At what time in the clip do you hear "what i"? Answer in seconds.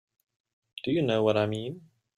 1.21-1.45